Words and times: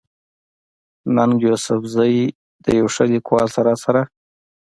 ننګ 1.15 1.39
يوسفزۍ 1.47 2.17
د 2.63 2.65
يو 2.79 2.85
ښه 2.93 3.03
ليکوال 3.13 3.47
سره 3.55 3.71
سره 3.83 4.01